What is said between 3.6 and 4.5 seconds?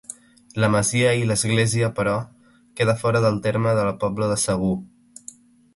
de la Pobla de